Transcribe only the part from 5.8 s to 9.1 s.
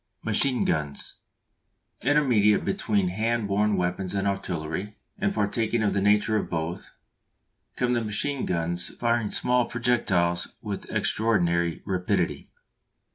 of the nature of both, come the machine guns